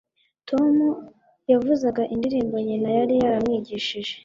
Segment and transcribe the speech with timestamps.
[0.49, 0.75] tom
[1.51, 4.13] yavuzaga indirimbo nyina yari yaramwigishije